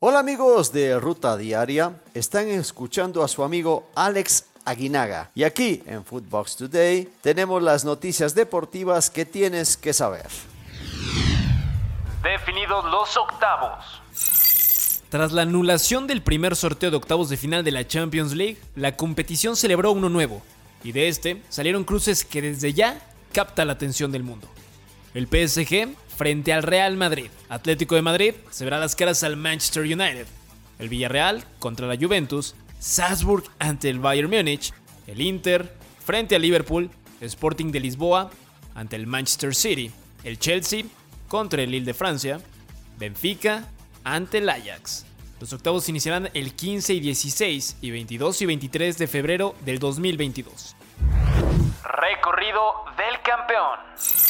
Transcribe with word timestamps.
Hola 0.00 0.20
amigos 0.20 0.70
de 0.70 0.96
Ruta 1.00 1.36
Diaria, 1.36 2.00
están 2.14 2.46
escuchando 2.46 3.24
a 3.24 3.26
su 3.26 3.42
amigo 3.42 3.90
Alex 3.96 4.44
Aguinaga. 4.64 5.32
Y 5.34 5.42
aquí 5.42 5.82
en 5.86 6.04
Footbox 6.04 6.54
Today 6.54 7.08
tenemos 7.20 7.60
las 7.60 7.84
noticias 7.84 8.32
deportivas 8.32 9.10
que 9.10 9.24
tienes 9.26 9.76
que 9.76 9.92
saber. 9.92 10.28
Definidos 12.22 12.84
los 12.84 13.16
octavos. 13.16 13.84
Tras 15.08 15.32
la 15.32 15.42
anulación 15.42 16.06
del 16.06 16.22
primer 16.22 16.54
sorteo 16.54 16.92
de 16.92 16.96
octavos 16.96 17.28
de 17.28 17.36
final 17.36 17.64
de 17.64 17.72
la 17.72 17.84
Champions 17.84 18.34
League, 18.34 18.58
la 18.76 18.96
competición 18.96 19.56
celebró 19.56 19.90
uno 19.90 20.08
nuevo, 20.08 20.42
y 20.84 20.92
de 20.92 21.08
este 21.08 21.42
salieron 21.48 21.82
cruces 21.82 22.24
que 22.24 22.40
desde 22.40 22.72
ya 22.72 23.00
capta 23.32 23.64
la 23.64 23.72
atención 23.72 24.12
del 24.12 24.22
mundo. 24.22 24.46
El 25.12 25.26
PSG 25.26 25.88
frente 26.18 26.52
al 26.52 26.64
Real 26.64 26.96
Madrid. 26.96 27.30
Atlético 27.48 27.94
de 27.94 28.02
Madrid 28.02 28.34
se 28.50 28.64
verá 28.64 28.80
las 28.80 28.96
caras 28.96 29.22
al 29.22 29.36
Manchester 29.36 29.84
United. 29.84 30.26
El 30.80 30.88
Villarreal 30.88 31.44
contra 31.60 31.86
la 31.86 31.96
Juventus. 31.96 32.56
Salzburg 32.80 33.44
ante 33.60 33.88
el 33.88 34.00
Bayern 34.00 34.28
Múnich. 34.28 34.72
El 35.06 35.20
Inter 35.20 35.72
frente 36.04 36.34
al 36.34 36.42
Liverpool. 36.42 36.90
Sporting 37.20 37.70
de 37.70 37.80
Lisboa 37.80 38.30
ante 38.74 38.96
el 38.96 39.06
Manchester 39.06 39.54
City. 39.54 39.92
El 40.24 40.40
Chelsea 40.40 40.84
contra 41.28 41.62
el 41.62 41.70
Lille 41.70 41.86
de 41.86 41.94
Francia. 41.94 42.40
Benfica 42.98 43.68
ante 44.02 44.38
el 44.38 44.48
Ajax. 44.48 45.06
Los 45.40 45.52
octavos 45.52 45.88
iniciarán 45.88 46.30
el 46.34 46.52
15 46.54 46.94
y 46.94 47.00
16 47.00 47.78
y 47.80 47.90
22 47.92 48.42
y 48.42 48.46
23 48.46 48.98
de 48.98 49.06
febrero 49.06 49.54
del 49.60 49.78
2022. 49.78 50.74
Recorrido 51.84 52.72
del 52.96 53.22
campeón. 53.22 54.27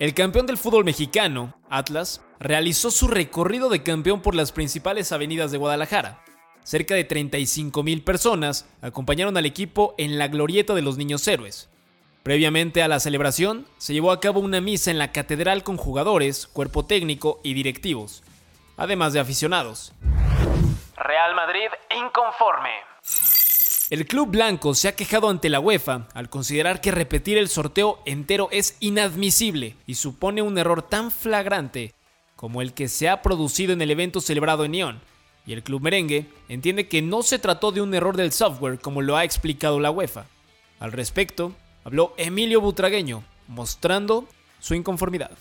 El 0.00 0.12
campeón 0.12 0.46
del 0.46 0.58
fútbol 0.58 0.84
mexicano, 0.84 1.54
Atlas, 1.70 2.20
realizó 2.40 2.90
su 2.90 3.06
recorrido 3.06 3.68
de 3.68 3.84
campeón 3.84 4.22
por 4.22 4.34
las 4.34 4.50
principales 4.50 5.12
avenidas 5.12 5.52
de 5.52 5.58
Guadalajara. 5.58 6.20
Cerca 6.64 6.96
de 6.96 7.04
35 7.04 7.84
mil 7.84 8.02
personas 8.02 8.68
acompañaron 8.82 9.36
al 9.36 9.46
equipo 9.46 9.94
en 9.96 10.18
la 10.18 10.26
glorieta 10.26 10.74
de 10.74 10.82
los 10.82 10.96
niños 10.96 11.28
héroes. 11.28 11.70
Previamente 12.24 12.82
a 12.82 12.88
la 12.88 12.98
celebración, 12.98 13.68
se 13.78 13.92
llevó 13.92 14.10
a 14.10 14.18
cabo 14.18 14.40
una 14.40 14.60
misa 14.60 14.90
en 14.90 14.98
la 14.98 15.12
catedral 15.12 15.62
con 15.62 15.76
jugadores, 15.76 16.48
cuerpo 16.48 16.84
técnico 16.84 17.40
y 17.44 17.54
directivos, 17.54 18.24
además 18.76 19.12
de 19.12 19.20
aficionados. 19.20 19.92
Real 20.96 21.36
Madrid 21.36 21.68
inconforme. 21.96 22.70
El 23.90 24.06
club 24.06 24.30
blanco 24.30 24.74
se 24.74 24.88
ha 24.88 24.96
quejado 24.96 25.28
ante 25.28 25.50
la 25.50 25.60
UEFA 25.60 26.08
al 26.14 26.30
considerar 26.30 26.80
que 26.80 26.90
repetir 26.90 27.36
el 27.36 27.50
sorteo 27.50 28.00
entero 28.06 28.48
es 28.50 28.78
inadmisible 28.80 29.76
y 29.86 29.96
supone 29.96 30.40
un 30.40 30.56
error 30.56 30.80
tan 30.80 31.10
flagrante 31.10 31.92
como 32.34 32.62
el 32.62 32.72
que 32.72 32.88
se 32.88 33.10
ha 33.10 33.20
producido 33.20 33.74
en 33.74 33.82
el 33.82 33.90
evento 33.90 34.22
celebrado 34.22 34.64
en 34.64 34.72
Nyon. 34.72 35.00
Y 35.46 35.52
el 35.52 35.62
club 35.62 35.82
merengue 35.82 36.26
entiende 36.48 36.88
que 36.88 37.02
no 37.02 37.22
se 37.22 37.38
trató 37.38 37.72
de 37.72 37.82
un 37.82 37.92
error 37.94 38.16
del 38.16 38.32
software 38.32 38.78
como 38.78 39.02
lo 39.02 39.18
ha 39.18 39.24
explicado 39.24 39.78
la 39.78 39.90
UEFA. 39.90 40.24
Al 40.80 40.92
respecto, 40.92 41.54
habló 41.84 42.14
Emilio 42.16 42.62
Butragueño, 42.62 43.22
mostrando 43.48 44.26
su 44.60 44.74
inconformidad. 44.74 45.32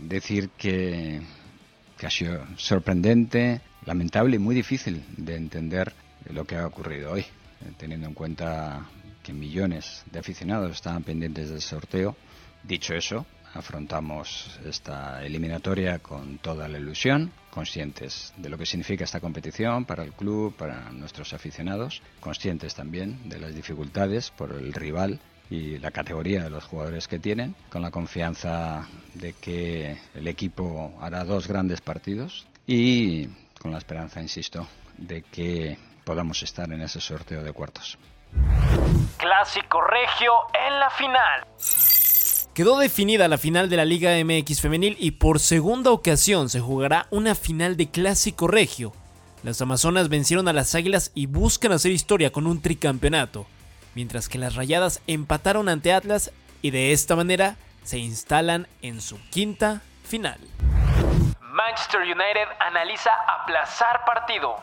Decir 0.00 0.48
que, 0.56 1.20
que 1.98 2.06
ha 2.06 2.10
sido 2.10 2.46
sorprendente, 2.56 3.60
lamentable 3.84 4.36
y 4.36 4.38
muy 4.38 4.54
difícil 4.54 5.04
de 5.18 5.36
entender 5.36 5.92
lo 6.30 6.46
que 6.46 6.56
ha 6.56 6.66
ocurrido 6.66 7.12
hoy. 7.12 7.26
Eh, 7.62 7.72
teniendo 7.76 8.06
en 8.06 8.14
cuenta 8.14 8.86
que 9.22 9.32
millones 9.32 10.04
de 10.10 10.18
aficionados 10.18 10.72
estaban 10.72 11.04
pendientes 11.04 11.50
del 11.50 11.60
sorteo. 11.60 12.16
Dicho 12.64 12.94
eso, 12.94 13.26
afrontamos 13.54 14.58
esta 14.64 15.24
eliminatoria 15.24 15.98
con 15.98 16.38
toda 16.38 16.68
la 16.68 16.78
ilusión, 16.78 17.32
conscientes 17.50 18.32
de 18.36 18.48
lo 18.48 18.58
que 18.58 18.66
significa 18.66 19.04
esta 19.04 19.20
competición 19.20 19.84
para 19.84 20.02
el 20.02 20.12
club, 20.12 20.56
para 20.56 20.90
nuestros 20.90 21.32
aficionados, 21.34 22.02
conscientes 22.20 22.74
también 22.74 23.28
de 23.28 23.38
las 23.38 23.54
dificultades 23.54 24.30
por 24.30 24.52
el 24.52 24.72
rival 24.72 25.20
y 25.50 25.78
la 25.78 25.90
categoría 25.90 26.44
de 26.44 26.50
los 26.50 26.64
jugadores 26.64 27.06
que 27.06 27.18
tienen, 27.18 27.54
con 27.68 27.82
la 27.82 27.90
confianza 27.90 28.88
de 29.14 29.34
que 29.34 29.98
el 30.14 30.26
equipo 30.26 30.98
hará 31.00 31.24
dos 31.24 31.46
grandes 31.46 31.80
partidos 31.80 32.46
y 32.66 33.26
con 33.60 33.70
la 33.70 33.78
esperanza, 33.78 34.22
insisto, 34.22 34.66
de 34.96 35.22
que 35.22 35.76
podamos 36.04 36.42
estar 36.42 36.70
en 36.72 36.82
ese 36.82 37.00
sorteo 37.00 37.42
de 37.42 37.52
cuartos. 37.52 37.98
Clásico 39.16 39.80
Regio 39.82 40.32
en 40.66 40.80
la 40.80 40.90
final. 40.90 41.46
Quedó 42.54 42.78
definida 42.78 43.28
la 43.28 43.38
final 43.38 43.70
de 43.70 43.76
la 43.76 43.84
Liga 43.84 44.12
MX 44.22 44.60
femenil 44.60 44.96
y 44.98 45.12
por 45.12 45.40
segunda 45.40 45.90
ocasión 45.90 46.50
se 46.50 46.60
jugará 46.60 47.06
una 47.10 47.34
final 47.34 47.76
de 47.76 47.90
Clásico 47.90 48.46
Regio. 48.46 48.92
Las 49.42 49.60
Amazonas 49.62 50.08
vencieron 50.08 50.48
a 50.48 50.52
las 50.52 50.74
Águilas 50.74 51.12
y 51.14 51.26
buscan 51.26 51.72
hacer 51.72 51.92
historia 51.92 52.30
con 52.30 52.46
un 52.46 52.60
tricampeonato, 52.60 53.46
mientras 53.94 54.28
que 54.28 54.38
las 54.38 54.54
Rayadas 54.54 55.00
empataron 55.06 55.68
ante 55.68 55.92
Atlas 55.92 56.30
y 56.60 56.70
de 56.70 56.92
esta 56.92 57.16
manera 57.16 57.56
se 57.84 57.98
instalan 57.98 58.68
en 58.82 59.00
su 59.00 59.18
quinta 59.30 59.82
final. 60.04 60.38
Manchester 61.40 62.02
United 62.02 62.48
analiza 62.60 63.10
aplazar 63.40 64.04
partido. 64.04 64.56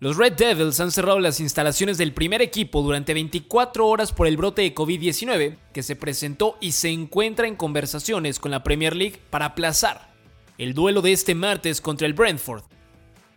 Los 0.00 0.16
Red 0.16 0.34
Devils 0.34 0.78
han 0.78 0.92
cerrado 0.92 1.18
las 1.18 1.40
instalaciones 1.40 1.98
del 1.98 2.14
primer 2.14 2.40
equipo 2.40 2.82
durante 2.82 3.14
24 3.14 3.84
horas 3.84 4.12
por 4.12 4.28
el 4.28 4.36
brote 4.36 4.62
de 4.62 4.72
COVID-19 4.72 5.56
que 5.72 5.82
se 5.82 5.96
presentó 5.96 6.56
y 6.60 6.70
se 6.70 6.90
encuentra 6.90 7.48
en 7.48 7.56
conversaciones 7.56 8.38
con 8.38 8.52
la 8.52 8.62
Premier 8.62 8.94
League 8.94 9.18
para 9.28 9.46
aplazar 9.46 10.14
el 10.56 10.72
duelo 10.72 11.02
de 11.02 11.10
este 11.10 11.34
martes 11.34 11.80
contra 11.80 12.06
el 12.06 12.14
Brentford. 12.14 12.62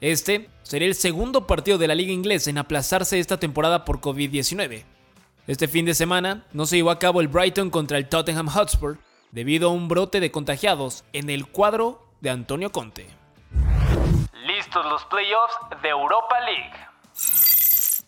Este 0.01 0.49
sería 0.61 0.87
el 0.87 0.93
segundo 0.93 1.47
partido 1.47 1.79
de 1.79 1.87
la 1.87 1.95
liga 1.95 2.11
inglesa 2.11 2.51
en 2.51 2.59
aplazarse 2.59 3.17
esta 3.17 3.39
temporada 3.39 3.83
por 3.83 3.99
COVID-19. 3.99 4.83
Este 5.47 5.67
fin 5.67 5.85
de 5.85 5.95
semana 5.95 6.45
no 6.53 6.67
se 6.67 6.75
llevó 6.75 6.91
a 6.91 6.99
cabo 6.99 7.21
el 7.21 7.27
Brighton 7.27 7.71
contra 7.71 7.97
el 7.97 8.07
Tottenham 8.07 8.49
Hotspur 8.49 8.99
debido 9.31 9.69
a 9.69 9.73
un 9.73 9.87
brote 9.87 10.19
de 10.19 10.29
contagiados 10.29 11.05
en 11.11 11.31
el 11.31 11.47
cuadro 11.47 12.05
de 12.21 12.29
Antonio 12.29 12.71
Conte 12.71 13.20
los 14.79 15.03
playoffs 15.05 15.81
de 15.81 15.89
Europa 15.89 16.35
League. 16.41 16.71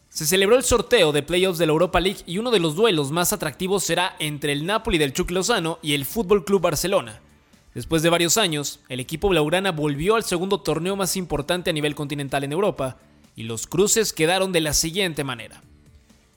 Se 0.09 0.25
celebró 0.25 0.55
el 0.55 0.63
sorteo 0.63 1.11
de 1.11 1.23
playoffs 1.23 1.57
de 1.57 1.65
la 1.65 1.73
Europa 1.73 1.99
League 1.99 2.21
y 2.25 2.37
uno 2.37 2.51
de 2.51 2.59
los 2.59 2.75
duelos 2.75 3.11
más 3.11 3.33
atractivos 3.33 3.83
será 3.83 4.15
entre 4.19 4.53
el 4.53 4.65
Napoli 4.65 4.97
del 4.97 5.11
Chucky 5.11 5.33
Lozano 5.33 5.79
y 5.81 5.93
el 5.93 6.05
Fútbol 6.05 6.45
Club 6.45 6.61
Barcelona. 6.61 7.19
Después 7.73 8.03
de 8.03 8.09
varios 8.09 8.37
años, 8.37 8.79
el 8.87 8.99
equipo 8.99 9.29
blaugrana 9.29 9.71
volvió 9.71 10.15
al 10.15 10.23
segundo 10.23 10.61
torneo 10.61 10.95
más 10.95 11.17
importante 11.17 11.71
a 11.71 11.73
nivel 11.73 11.95
continental 11.95 12.43
en 12.43 12.51
Europa 12.51 12.97
y 13.35 13.43
los 13.43 13.67
cruces 13.67 14.13
quedaron 14.13 14.51
de 14.51 14.61
la 14.61 14.73
siguiente 14.73 15.23
manera. 15.23 15.61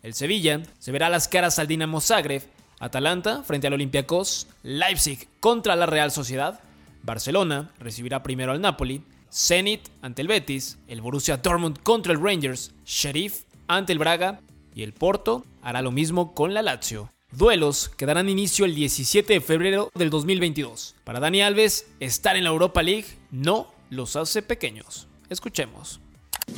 El 0.02 0.14
Sevilla 0.14 0.62
se 0.78 0.92
verá 0.92 1.08
las 1.08 1.28
caras 1.28 1.58
al 1.58 1.66
Dinamo 1.66 2.00
Zagreb, 2.00 2.42
Atalanta 2.80 3.42
frente 3.42 3.66
al 3.66 3.74
Olympiacos, 3.74 4.48
Leipzig 4.62 5.28
contra 5.40 5.76
la 5.76 5.86
Real 5.86 6.10
Sociedad, 6.10 6.60
Barcelona 7.02 7.70
recibirá 7.78 8.22
primero 8.22 8.52
al 8.52 8.60
Napoli, 8.60 9.02
Zenit 9.36 9.90
ante 10.00 10.22
el 10.22 10.28
Betis, 10.28 10.78
el 10.88 11.02
Borussia 11.02 11.36
Dortmund 11.36 11.82
contra 11.82 12.14
el 12.14 12.22
Rangers, 12.22 12.72
Sheriff 12.86 13.42
ante 13.68 13.92
el 13.92 13.98
Braga 13.98 14.40
y 14.74 14.82
el 14.82 14.94
Porto 14.94 15.44
hará 15.60 15.82
lo 15.82 15.92
mismo 15.92 16.32
con 16.32 16.54
la 16.54 16.62
Lazio. 16.62 17.12
Duelos 17.32 17.90
que 17.90 18.06
darán 18.06 18.30
inicio 18.30 18.64
el 18.64 18.74
17 18.74 19.34
de 19.34 19.40
febrero 19.42 19.90
del 19.94 20.08
2022. 20.08 20.94
Para 21.04 21.20
Dani 21.20 21.42
Alves, 21.42 21.86
estar 22.00 22.36
en 22.36 22.44
la 22.44 22.50
Europa 22.50 22.82
League 22.82 23.06
no 23.30 23.74
los 23.90 24.16
hace 24.16 24.40
pequeños. 24.40 25.06
Escuchemos. 25.28 26.00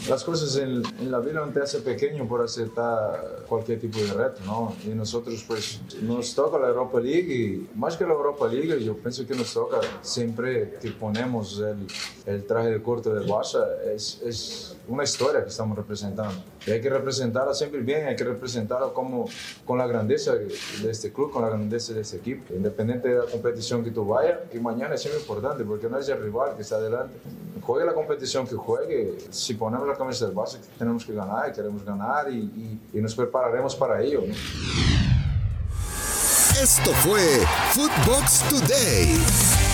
Las 0.09 0.25
cosas 0.25 0.57
en, 0.57 0.83
la 1.11 1.19
vida 1.19 1.45
no 1.45 1.53
te 1.53 1.61
hace 1.61 1.81
pequeño 1.81 2.27
por 2.27 2.43
aceptar 2.43 3.45
cualquier 3.47 3.79
tipo 3.79 3.99
de 3.99 4.13
reto, 4.13 4.41
¿no? 4.47 4.75
Y 4.87 4.89
nosotros 4.89 5.45
pues 5.47 5.81
nos 6.03 6.35
toca 6.35 6.59
la 6.59 6.69
Europa 6.69 7.01
League 7.01 7.35
y 7.35 7.69
más 7.75 7.97
que 7.97 8.05
la 8.05 8.13
Europa 8.13 8.49
League 8.49 8.83
yo 8.83 8.97
pienso 8.97 9.27
que 9.27 9.35
nos 9.35 9.53
toca 9.53 9.81
siempre 10.03 10.79
que 10.81 10.91
ponemos 10.93 11.61
el, 11.61 11.87
el 12.25 12.47
traje 12.47 12.71
de 12.71 12.83
corto 12.83 13.15
del 13.15 13.27
Barça 13.27 13.67
es, 13.95 14.21
es, 14.23 14.75
una 14.89 15.05
historia 15.05 15.43
que 15.43 15.51
estamos 15.51 15.77
representando. 15.77 16.43
Y 16.67 16.71
hay 16.71 16.81
que 16.81 16.89
representarla 16.89 17.53
siempre 17.53 17.81
bien, 17.81 18.07
hay 18.07 18.17
que 18.17 18.25
representarla 18.25 18.89
como, 18.95 19.27
con 19.67 19.77
la 19.77 19.87
grandeza 19.87 20.35
de 20.35 20.91
este 20.91 21.13
club, 21.13 21.31
con 21.31 21.43
la 21.43 21.49
grandeza 21.49 21.93
de 21.93 22.01
este 22.01 22.17
equipo. 22.17 22.55
Independiente 22.55 23.09
de 23.09 23.19
la 23.19 23.27
competición 23.27 23.85
que 23.85 23.91
tú 23.91 24.07
vayas, 24.07 24.39
que 24.51 24.59
mañana 24.59 24.95
es 24.95 25.03
siempre 25.03 25.21
importante 25.21 25.63
porque 25.65 25.91
no 25.91 25.99
es 25.99 26.09
el 26.09 26.23
rival 26.23 26.57
que 26.57 26.63
está 26.63 26.77
adelante. 26.77 27.19
Juegue 27.61 27.85
la 27.85 27.93
competición 27.93 28.47
que 28.47 28.55
juegue, 28.55 29.19
si 29.29 29.53
ponemos 29.53 29.78
la 29.87 29.97
camisa 29.97 30.27
del 30.27 30.35
Barça, 30.35 30.59
tenemos 30.79 31.05
que 31.05 31.13
ganar, 31.13 31.53
queremos 31.53 31.85
ganar 31.85 32.31
y, 32.31 32.39
y, 32.39 32.81
y 32.99 33.01
nos 33.01 33.15
prepararemos 33.15 33.75
para 33.77 34.03
ello. 34.03 34.23
¿no? 34.27 34.35
Esto 36.61 36.93
fue 36.95 37.23
Footbox 37.73 38.43
Today. 38.49 39.68